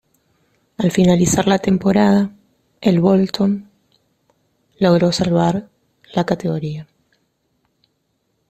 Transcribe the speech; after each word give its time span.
Al 0.79 0.89
finalizar 0.89 1.47
la 1.47 1.59
temporada, 1.59 2.31
el 2.81 2.99
Bolton 2.99 3.69
logró 4.79 5.11
salvar 5.11 5.69
la 6.15 6.25
categoría. 6.25 6.87